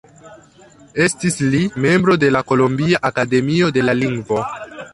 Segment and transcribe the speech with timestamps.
[1.07, 4.41] Estis li membro de la Kolombia akademio de la lingvo.